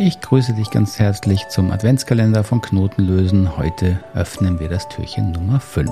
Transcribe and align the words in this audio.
Ich 0.00 0.20
grüße 0.20 0.52
dich 0.52 0.70
ganz 0.70 1.00
herzlich 1.00 1.48
zum 1.48 1.72
Adventskalender 1.72 2.44
von 2.44 2.60
Knotenlösen. 2.60 3.56
Heute 3.56 3.98
öffnen 4.14 4.60
wir 4.60 4.68
das 4.68 4.88
Türchen 4.88 5.32
Nummer 5.32 5.58
5. 5.58 5.90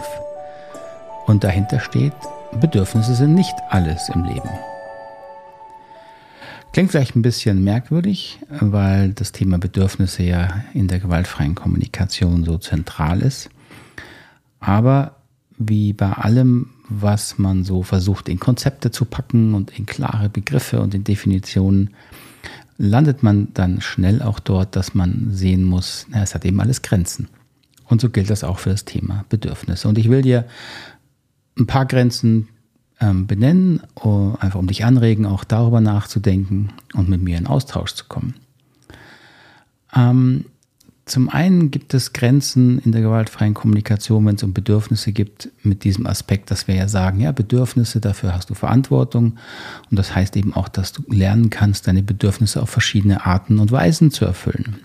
Und 1.27 1.43
dahinter 1.43 1.81
steht, 1.81 2.13
Bedürfnisse 2.61 3.17
sind 3.17 3.35
nicht 3.35 3.57
alles 3.69 4.09
im 4.11 4.23
Leben. 4.23 4.49
Klingt 6.73 6.93
vielleicht 6.93 7.17
ein 7.17 7.23
bisschen 7.23 7.65
merkwürdig, 7.65 8.39
weil 8.61 9.13
das 9.13 9.33
Thema 9.33 9.59
Bedürfnisse 9.59 10.23
ja 10.23 10.63
in 10.73 10.87
der 10.87 11.01
gewaltfreien 11.01 11.57
Kommunikation 11.57 12.45
so 12.45 12.59
zentral 12.59 13.23
ist. 13.23 13.51
Aber 14.61 15.17
wie 15.59 15.93
bei 15.93 16.13
allem, 16.13 16.71
was 16.89 17.39
man 17.39 17.65
so 17.65 17.83
versucht 17.83 18.29
in 18.29 18.39
Konzepte 18.39 18.93
zu 18.93 19.05
packen 19.05 19.55
und 19.55 19.77
in 19.77 19.85
klare 19.85 20.29
Begriffe 20.29 20.81
und 20.81 20.95
in 20.95 21.03
Definitionen, 21.03 21.91
landet 22.79 23.23
man 23.23 23.49
dann 23.55 23.81
schnell 23.81 24.23
auch 24.23 24.39
dort, 24.39 24.77
dass 24.77 24.95
man 24.95 25.29
sehen 25.31 25.65
muss, 25.65 26.07
na, 26.11 26.23
es 26.23 26.35
hat 26.35 26.45
eben 26.45 26.61
alles 26.61 26.83
Grenzen. 26.83 27.29
Und 27.85 28.01
so 28.01 28.11
gilt 28.11 28.31
das 28.31 28.45
auch 28.45 28.59
für 28.59 28.71
das 28.71 28.85
Thema 28.85 29.25
Bedürfnisse. 29.29 29.89
Und 29.89 29.99
ich 29.99 30.11
will 30.11 30.23
dir 30.23 30.45
ein 31.59 31.67
paar 31.67 31.87
Grenzen 31.87 32.49
ähm, 33.01 33.27
benennen, 33.27 33.81
einfach 33.95 34.59
um 34.59 34.67
dich 34.67 34.85
anregen, 34.85 35.27
auch 35.27 35.45
darüber 35.45 35.81
nachzudenken 35.81 36.71
und 36.95 37.09
mit 37.09 37.23
mir 37.23 37.39
in 37.39 37.47
Austausch 37.47 37.95
zu 37.95 38.07
kommen. 38.07 38.35
Ähm, 39.95 40.47
zum 41.07 41.29
einen 41.29 41.71
gibt 41.71 41.95
es 41.95 42.13
Grenzen 42.13 42.81
in 42.81 42.91
der 42.91 43.01
gewaltfreien 43.01 43.55
Kommunikation, 43.55 44.27
wenn 44.27 44.35
es 44.35 44.43
um 44.43 44.53
Bedürfnisse 44.53 45.13
gibt, 45.13 45.51
mit 45.63 45.85
diesem 45.85 46.05
Aspekt, 46.05 46.51
dass 46.51 46.67
wir 46.67 46.75
ja 46.75 46.89
sagen, 46.89 47.21
ja, 47.21 47.31
Bedürfnisse, 47.31 48.01
dafür 48.01 48.35
hast 48.35 48.51
du 48.51 48.55
Verantwortung. 48.55 49.39
Und 49.89 49.99
das 49.99 50.17
heißt 50.17 50.37
eben 50.37 50.53
auch, 50.53 50.69
dass 50.69 50.93
du 50.93 51.05
lernen 51.09 51.49
kannst, 51.49 51.87
deine 51.87 52.03
Bedürfnisse 52.03 52.61
auf 52.61 52.71
verschiedene 52.71 53.25
Arten 53.25 53.61
und 53.61 53.71
Weisen 53.71 54.11
zu 54.11 54.25
erfüllen. 54.25 54.79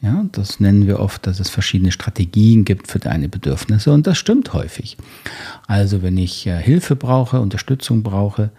Ja, 0.00 0.24
das 0.32 0.60
nennen 0.60 0.86
wir 0.86 0.98
oft, 0.98 1.26
dass 1.26 1.40
es 1.40 1.50
verschiedene 1.50 1.92
Strategien 1.92 2.64
gibt 2.64 2.90
für 2.90 2.98
deine 2.98 3.28
Bedürfnisse 3.28 3.92
und 3.92 4.06
das 4.06 4.16
stimmt 4.16 4.54
häufig. 4.54 4.96
Also 5.66 6.02
wenn 6.02 6.16
ich 6.16 6.46
äh, 6.46 6.58
Hilfe 6.58 6.96
brauche, 6.96 7.40
Unterstützung 7.40 8.02
brauche, 8.02 8.50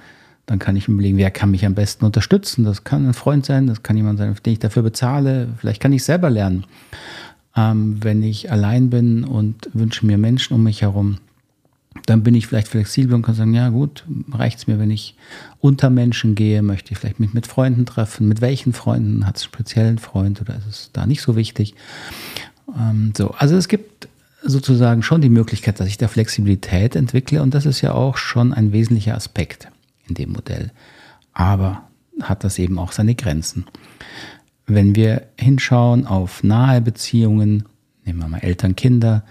dann 0.46 0.60
kann 0.60 0.76
ich 0.76 0.88
mir 0.88 0.94
überlegen, 0.94 1.18
wer 1.18 1.32
kann 1.32 1.52
mich 1.52 1.66
am 1.66 1.74
besten 1.74 2.06
unterstützen. 2.06 2.66
Das 2.66 2.84
kann 2.84 3.08
ein 3.08 3.14
Freund 3.14 3.46
sein, 3.46 3.68
das 3.68 3.84
kann 3.84 3.98
jemand 3.98 4.20
sein, 4.20 4.36
den 4.46 4.54
ich 4.54 4.60
dafür 4.60 4.84
bezahle. 4.84 5.50
Vielleicht 5.58 5.82
kann 5.82 5.94
ich 5.94 6.04
selber 6.04 6.30
lernen. 6.30 6.66
Ähm, 7.56 7.98
wenn 8.02 8.22
ich 8.22 8.52
allein 8.52 8.90
bin 8.90 9.23
und 9.23 9.70
wünsche 9.73 10.06
mir 10.06 10.18
Menschen 10.18 10.54
um 10.54 10.64
mich 10.64 10.82
herum, 10.82 11.18
dann 12.06 12.22
bin 12.22 12.36
ich 12.36 12.46
vielleicht 12.46 12.68
flexibel 12.68 13.16
und 13.16 13.23
kann 13.23 13.34
sagen, 13.34 13.54
ja 13.54 13.70
gut, 13.70 14.04
reicht 14.32 14.60
es 14.60 14.68
mir, 14.68 14.78
wenn 14.78 14.92
ich 14.92 15.16
unter 15.62 15.90
Menschen 15.90 16.36
gehe, 16.36 16.62
möchte 16.62 16.92
ich 16.92 17.00
vielleicht 17.00 17.20
mich 17.20 17.34
mit 17.34 17.48
Freunden 17.48 17.86
treffen. 17.86 18.28
Mit 18.28 18.42
welchen 18.42 18.73
Freunden? 18.73 19.26
Hat 19.26 19.38
es 19.38 19.44
einen 19.44 19.54
speziellen 19.54 19.98
Freund 19.98 20.42
oder 20.42 20.56
ist 20.56 20.68
es 20.68 20.90
da 20.94 21.08
nicht 21.08 21.22
so 21.22 21.36
wichtig? 21.36 21.73
Ähm, 22.78 23.14
so, 23.18 23.32
also 23.32 23.56
es 23.56 23.68
gibt 23.68 24.10
sozusagen 24.44 25.02
schon 25.02 25.22
die 25.22 25.30
Möglichkeit, 25.30 25.80
dass 25.80 25.88
ich 25.88 25.98
da 25.98 26.08
Flexibilität 26.08 26.96
entwickle 26.96 27.42
und 27.42 27.56
das 27.56 27.66
ist 27.66 27.82
ja 27.82 27.94
auch 27.94 28.18
schon 28.18 28.54
ein 28.54 28.73
wesentlicher 28.73 29.16
Aspekt 29.16 29.70
in 30.08 30.16
dem 30.16 30.31
Modell. 30.31 30.72
Aber 31.34 31.84
hat 32.22 32.44
das 32.44 32.59
eben 32.59 32.80
auch 32.80 32.92
seine 32.92 33.16
Grenzen. 33.16 33.66
Wenn 34.66 34.95
wir 34.95 35.28
hinschauen 35.38 36.08
auf 36.08 36.44
nahe 36.44 36.81
Beziehungen, 36.81 37.66
nehmen 38.06 38.20
wir 38.20 38.28
mal 38.28 38.39
Eltern, 38.39 38.76
Kinder, 38.76 39.23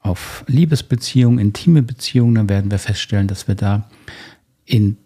auf 0.00 0.44
Liebesbeziehungen, 0.46 1.38
intime 1.38 1.82
Beziehungen, 1.82 2.34
dann 2.34 2.48
werden 2.48 2.70
wir 2.70 2.78
feststellen, 2.78 3.26
dass 3.26 3.48
wir 3.48 3.54
da 3.54 3.88
in 4.64 4.98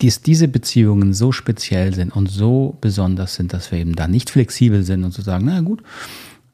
dies, 0.00 0.20
diese 0.20 0.48
Beziehungen 0.48 1.14
so 1.14 1.32
speziell 1.32 1.94
sind 1.94 2.14
und 2.14 2.30
so 2.30 2.76
besonders 2.80 3.34
sind, 3.34 3.52
dass 3.52 3.70
wir 3.70 3.78
eben 3.78 3.94
da 3.94 4.08
nicht 4.08 4.30
flexibel 4.30 4.82
sind 4.82 5.04
und 5.04 5.12
zu 5.12 5.22
so 5.22 5.26
sagen, 5.26 5.46
na 5.46 5.60
gut, 5.60 5.82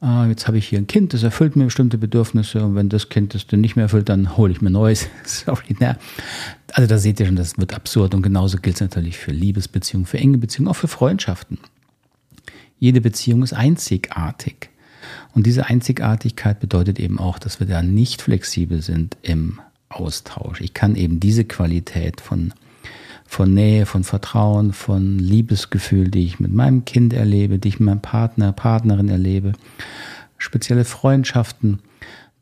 ah, 0.00 0.26
jetzt 0.26 0.46
habe 0.46 0.58
ich 0.58 0.68
hier 0.68 0.78
ein 0.78 0.86
Kind, 0.86 1.14
das 1.14 1.22
erfüllt 1.22 1.56
mir 1.56 1.64
bestimmte 1.64 1.98
Bedürfnisse 1.98 2.64
und 2.64 2.74
wenn 2.74 2.88
das 2.88 3.08
Kind 3.08 3.34
das 3.34 3.46
dann 3.46 3.60
nicht 3.60 3.76
mehr 3.76 3.84
erfüllt, 3.84 4.08
dann 4.08 4.36
hole 4.36 4.52
ich 4.52 4.60
mir 4.60 4.70
neues. 4.70 5.08
Sorry, 5.24 5.76
na. 5.78 5.96
Also 6.72 6.88
da 6.88 6.98
seht 6.98 7.20
ihr 7.20 7.26
schon, 7.26 7.36
das 7.36 7.58
wird 7.58 7.74
absurd 7.74 8.14
und 8.14 8.22
genauso 8.22 8.56
gilt 8.58 8.76
es 8.76 8.80
natürlich 8.80 9.18
für 9.18 9.30
Liebesbeziehungen, 9.30 10.06
für 10.06 10.18
enge 10.18 10.38
Beziehungen, 10.38 10.68
auch 10.68 10.76
für 10.76 10.88
Freundschaften. 10.88 11.58
Jede 12.78 13.00
Beziehung 13.00 13.42
ist 13.42 13.52
einzigartig. 13.52 14.70
Und 15.34 15.46
diese 15.46 15.66
Einzigartigkeit 15.66 16.60
bedeutet 16.60 16.98
eben 16.98 17.18
auch, 17.18 17.38
dass 17.38 17.60
wir 17.60 17.66
da 17.66 17.82
nicht 17.82 18.22
flexibel 18.22 18.82
sind 18.82 19.16
im 19.22 19.60
Austausch. 19.88 20.60
Ich 20.60 20.74
kann 20.74 20.96
eben 20.96 21.20
diese 21.20 21.44
Qualität 21.44 22.20
von 22.20 22.52
von 23.32 23.54
Nähe, 23.54 23.86
von 23.86 24.04
Vertrauen, 24.04 24.74
von 24.74 25.18
Liebesgefühl, 25.18 26.10
die 26.10 26.26
ich 26.26 26.38
mit 26.38 26.52
meinem 26.52 26.84
Kind 26.84 27.14
erlebe, 27.14 27.58
die 27.58 27.68
ich 27.68 27.80
mit 27.80 27.86
meinem 27.86 28.02
Partner, 28.02 28.52
Partnerin 28.52 29.08
erlebe, 29.08 29.54
spezielle 30.36 30.84
Freundschaften, 30.84 31.78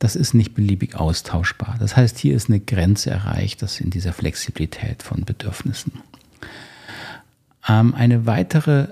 das 0.00 0.16
ist 0.16 0.34
nicht 0.34 0.54
beliebig 0.54 0.96
austauschbar. 0.96 1.76
Das 1.78 1.94
heißt, 1.94 2.18
hier 2.18 2.34
ist 2.34 2.48
eine 2.48 2.58
Grenze 2.58 3.10
erreicht, 3.10 3.62
das 3.62 3.80
in 3.80 3.90
dieser 3.90 4.14
Flexibilität 4.14 5.02
von 5.02 5.24
Bedürfnissen. 5.24 5.92
Ähm, 7.68 7.94
eine 7.94 8.26
weitere 8.26 8.88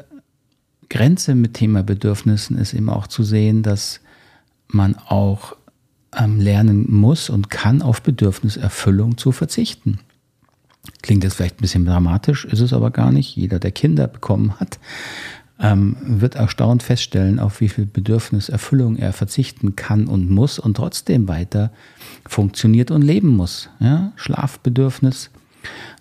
Grenze 0.91 1.35
mit 1.35 1.55
Thema 1.55 1.83
Bedürfnissen 1.83 2.59
ist 2.59 2.75
eben 2.75 2.91
auch 2.91 3.07
zu 3.07 3.25
sehen, 3.25 3.63
dass 3.63 4.01
man 4.69 4.97
auch 4.97 5.57
ähm, 6.15 6.41
lernen 6.41 6.85
muss 6.91 7.31
und 7.31 7.49
kann 7.49 7.81
auf 7.81 8.03
Bedürfniserfüllung 8.03 9.17
zu 9.17 9.33
verzichten. 9.33 10.01
Klingt 11.01 11.25
jetzt 11.25 11.35
vielleicht 11.35 11.57
ein 11.57 11.63
bisschen 11.63 11.87
dramatisch, 11.87 12.45
ist 12.45 12.61
es 12.61 12.75
aber 12.75 12.91
gar 12.91 13.13
nicht. 13.13 13.35
Jeder, 13.35 13.59
der 13.59 13.73
Kinder 13.73 14.07
bekommen 14.09 14.61
hat, 14.61 14.79
ähm, 15.61 15.97
wird 16.01 16.37
erstaunt 16.37 16.83
feststellen, 16.83 17.41
auf 17.41 17.61
wie 17.61 17.69
viel 17.69 17.87
Bedürfniserfüllung 17.87 18.97
er 18.97 19.13
verzichten 19.13 19.77
kann 19.77 20.07
und 20.07 20.31
muss 20.31 20.59
und 20.59 20.77
trotzdem 20.77 21.29
weiter 21.29 21.73
funktioniert 22.27 22.91
und 22.91 23.03
leben 23.03 23.37
muss. 23.37 23.69
Ja? 23.81 24.13
Schlafbedürfnis, 24.17 25.31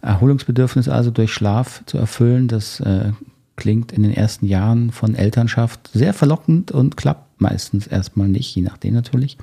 Erholungsbedürfnis 0.01 0.87
also 0.87 1.09
durch 1.09 1.33
Schlaf 1.33 1.83
zu 1.85 1.97
erfüllen, 1.97 2.47
das 2.47 2.79
äh, 2.79 3.11
klingt 3.55 3.91
in 3.91 4.03
den 4.03 4.13
ersten 4.13 4.45
Jahren 4.45 4.91
von 4.91 5.15
Elternschaft 5.15 5.89
sehr 5.91 6.13
verlockend 6.13 6.71
und 6.71 6.95
klappt 6.95 7.41
meistens 7.41 7.87
erstmal 7.87 8.27
nicht, 8.27 8.55
je 8.55 8.61
nachdem 8.61 8.93
natürlich. 8.93 9.37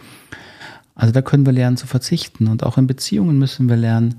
Also 0.95 1.13
da 1.13 1.23
können 1.23 1.45
wir 1.45 1.53
lernen 1.53 1.77
zu 1.77 1.89
verzichten 1.89 2.47
und 2.47 2.63
auch 2.63 2.79
in 2.79 2.87
Beziehungen 2.87 3.39
müssen 3.39 3.69
wir 3.69 3.77
lernen, 3.77 4.17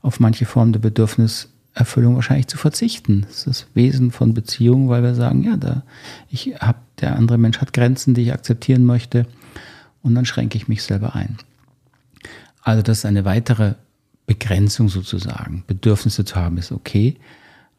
auf 0.00 0.20
manche 0.20 0.44
Formen 0.44 0.72
der 0.72 0.78
Bedürfniserfüllung 1.74 2.14
wahrscheinlich 2.14 2.46
zu 2.46 2.56
verzichten. 2.56 3.22
Das 3.22 3.38
ist 3.38 3.46
das 3.46 3.66
Wesen 3.74 4.10
von 4.10 4.32
Beziehungen, 4.32 4.88
weil 4.88 5.02
wir 5.02 5.14
sagen, 5.14 5.42
ja, 5.42 5.56
da 5.56 5.82
ich 6.30 6.54
habe 6.60 6.78
der 7.00 7.16
andere 7.16 7.38
Mensch 7.38 7.60
hat 7.60 7.72
Grenzen, 7.72 8.14
die 8.14 8.22
ich 8.22 8.32
akzeptieren 8.32 8.84
möchte 8.84 9.26
und 10.02 10.14
dann 10.14 10.24
schränke 10.24 10.56
ich 10.56 10.68
mich 10.68 10.82
selber 10.82 11.14
ein. 11.14 11.36
Also 12.62 12.82
das 12.82 12.98
ist 12.98 13.06
eine 13.06 13.24
weitere 13.24 13.74
Begrenzung 14.26 14.88
sozusagen. 14.88 15.64
Bedürfnisse 15.66 16.24
zu 16.24 16.36
haben 16.36 16.56
ist 16.58 16.72
okay, 16.72 17.16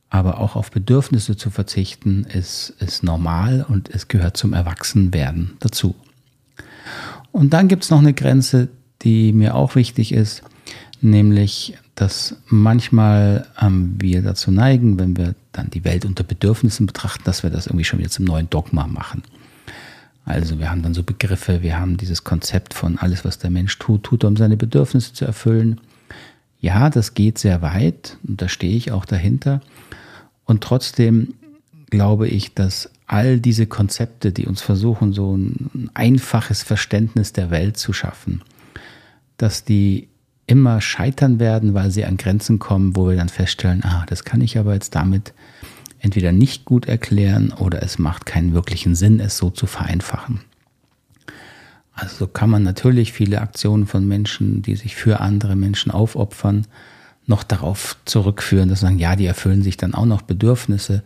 aber 0.10 0.40
auch 0.40 0.56
auf 0.56 0.72
Bedürfnisse 0.72 1.38
zu 1.38 1.50
verzichten 1.50 2.26
ist, 2.26 2.74
ist 2.80 3.04
normal 3.04 3.66
und 3.68 3.90
es 3.90 4.08
gehört 4.08 4.38
zum 4.38 4.54
Erwachsenwerden 4.54 5.56
dazu. 5.60 5.96
Und 7.32 7.54
dann 7.54 7.68
gibt 7.68 7.84
es 7.84 7.90
noch 7.90 8.00
eine 8.00 8.14
Grenze, 8.14 8.70
die 9.02 9.34
mir 9.34 9.56
auch 9.56 9.76
wichtig 9.76 10.14
ist, 10.14 10.44
nämlich 11.02 11.78
dass 11.96 12.36
manchmal 12.48 13.48
ähm, 13.60 13.96
wir 14.00 14.22
dazu 14.22 14.52
neigen, 14.52 15.00
wenn 15.00 15.16
wir 15.16 15.34
dann 15.54 15.70
die 15.70 15.86
Welt 15.86 16.06
unter 16.06 16.24
Bedürfnissen 16.24 16.86
betrachten, 16.86 17.24
dass 17.24 17.42
wir 17.42 17.50
das 17.50 17.68
irgendwie 17.68 17.86
schon 17.86 18.00
wieder 18.00 18.10
zum 18.10 18.26
neuen 18.26 18.50
Dogma 18.50 18.86
machen. 18.86 19.24
Also 20.26 20.60
wir 20.60 20.70
haben 20.70 20.82
dann 20.82 20.94
so 20.94 21.04
Begriffe, 21.04 21.62
wir 21.62 21.80
haben 21.80 21.98
dieses 21.98 22.24
Konzept 22.24 22.74
von 22.74 22.98
alles, 22.98 23.24
was 23.24 23.40
der 23.40 23.50
Mensch 23.50 23.78
tut, 23.80 24.04
tut 24.04 24.24
er, 24.24 24.28
um 24.28 24.36
seine 24.36 24.58
Bedürfnisse 24.58 25.14
zu 25.14 25.24
erfüllen. 25.24 25.80
Ja, 26.60 26.90
das 26.90 27.14
geht 27.14 27.38
sehr 27.38 27.62
weit 27.62 28.18
und 28.28 28.42
da 28.42 28.50
stehe 28.50 28.76
ich 28.76 28.92
auch 28.92 29.06
dahinter. 29.06 29.62
Und 30.46 30.64
trotzdem 30.64 31.36
glaube 31.92 32.28
ich, 32.28 32.54
dass 32.56 32.90
all 33.08 33.40
diese 33.40 33.68
Konzepte, 33.68 34.34
die 34.34 34.48
uns 34.48 34.62
versuchen, 34.62 35.14
so 35.14 35.38
ein 35.38 35.92
einfaches 35.94 36.64
Verständnis 36.64 37.32
der 37.32 37.52
Welt 37.52 37.78
zu 37.78 37.94
schaffen, 37.94 38.42
dass 39.38 39.64
die 39.64 40.08
immer 40.48 40.82
scheitern 40.82 41.40
werden, 41.40 41.74
weil 41.74 41.92
sie 41.92 42.06
an 42.06 42.18
Grenzen 42.18 42.60
kommen, 42.60 42.96
wo 42.96 43.10
wir 43.10 43.16
dann 43.16 43.30
feststellen, 43.30 43.84
ah, 43.84 44.06
das 44.08 44.24
kann 44.24 44.42
ich 44.42 44.58
aber 44.58 44.74
jetzt 44.74 44.96
damit 44.96 45.34
entweder 46.00 46.32
nicht 46.32 46.66
gut 46.66 46.86
erklären 46.88 47.52
oder 47.52 47.82
es 47.82 47.98
macht 47.98 48.26
keinen 48.26 48.54
wirklichen 48.54 48.94
Sinn, 48.96 49.20
es 49.20 49.38
so 49.38 49.50
zu 49.50 49.66
vereinfachen. 49.66 50.42
Also 51.94 52.16
so 52.18 52.28
kann 52.28 52.50
man 52.50 52.62
natürlich 52.62 53.14
viele 53.14 53.42
Aktionen 53.42 53.88
von 53.88 54.08
Menschen, 54.08 54.62
die 54.62 54.76
sich 54.76 54.96
für 54.96 55.22
andere 55.22 55.56
Menschen 55.56 55.92
aufopfern, 55.92 56.68
noch 57.26 57.42
darauf 57.42 57.98
zurückführen, 58.06 58.70
dass 58.70 58.82
sagen, 58.82 59.00
ja, 59.00 59.16
die 59.16 59.26
erfüllen 59.26 59.64
sich 59.64 59.78
dann 59.78 59.96
auch 59.96 60.06
noch 60.06 60.22
Bedürfnisse. 60.22 61.04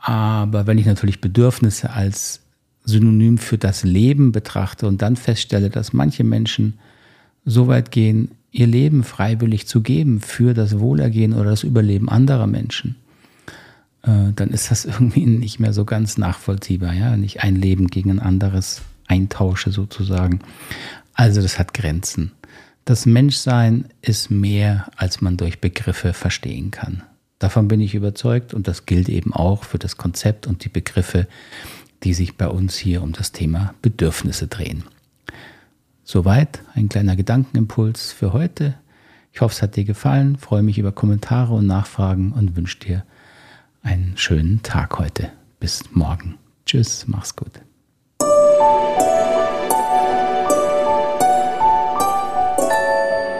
Aber 0.00 0.66
wenn 0.66 0.78
ich 0.78 0.86
natürlich 0.86 1.20
Bedürfnisse 1.20 1.90
als 1.90 2.40
Synonym 2.84 3.38
für 3.38 3.58
das 3.58 3.84
Leben 3.84 4.32
betrachte 4.32 4.88
und 4.88 5.02
dann 5.02 5.16
feststelle, 5.16 5.70
dass 5.70 5.92
manche 5.92 6.24
Menschen 6.24 6.78
so 7.44 7.68
weit 7.68 7.92
gehen, 7.92 8.30
ihr 8.52 8.66
Leben 8.66 9.04
freiwillig 9.04 9.66
zu 9.66 9.80
geben 9.80 10.20
für 10.20 10.54
das 10.54 10.78
Wohlergehen 10.78 11.34
oder 11.34 11.50
das 11.50 11.62
Überleben 11.62 12.08
anderer 12.08 12.46
Menschen, 12.46 12.96
äh, 14.02 14.32
dann 14.34 14.50
ist 14.50 14.70
das 14.70 14.84
irgendwie 14.86 15.26
nicht 15.26 15.60
mehr 15.60 15.72
so 15.72 15.84
ganz 15.84 16.18
nachvollziehbar. 16.18 16.92
Ja? 16.92 17.16
Nicht 17.16 17.42
ein 17.42 17.56
Leben 17.56 17.88
gegen 17.88 18.10
ein 18.10 18.20
anderes 18.20 18.82
eintausche 19.06 19.72
sozusagen. 19.72 20.40
Also 21.14 21.42
das 21.42 21.58
hat 21.58 21.74
Grenzen. 21.74 22.32
Das 22.84 23.06
Menschsein 23.06 23.86
ist 24.02 24.30
mehr, 24.30 24.90
als 24.96 25.20
man 25.20 25.36
durch 25.36 25.60
Begriffe 25.60 26.12
verstehen 26.12 26.70
kann. 26.70 27.02
Davon 27.38 27.68
bin 27.68 27.80
ich 27.80 27.94
überzeugt 27.94 28.52
und 28.52 28.68
das 28.68 28.86
gilt 28.86 29.08
eben 29.08 29.32
auch 29.32 29.64
für 29.64 29.78
das 29.78 29.96
Konzept 29.96 30.46
und 30.46 30.64
die 30.64 30.68
Begriffe, 30.68 31.26
die 32.02 32.14
sich 32.14 32.36
bei 32.36 32.48
uns 32.48 32.76
hier 32.76 33.02
um 33.02 33.12
das 33.12 33.32
Thema 33.32 33.74
Bedürfnisse 33.82 34.46
drehen. 34.46 34.84
Soweit 36.12 36.62
ein 36.74 36.88
kleiner 36.88 37.14
Gedankenimpuls 37.14 38.10
für 38.10 38.32
heute. 38.32 38.74
Ich 39.32 39.42
hoffe, 39.42 39.52
es 39.52 39.62
hat 39.62 39.76
dir 39.76 39.84
gefallen, 39.84 40.36
freue 40.38 40.64
mich 40.64 40.76
über 40.76 40.90
Kommentare 40.90 41.54
und 41.54 41.68
Nachfragen 41.68 42.32
und 42.32 42.56
wünsche 42.56 42.80
dir 42.80 43.04
einen 43.84 44.16
schönen 44.16 44.60
Tag 44.64 44.98
heute. 44.98 45.30
Bis 45.60 45.84
morgen. 45.92 46.36
Tschüss, 46.66 47.06
mach's 47.06 47.36
gut. 47.36 47.60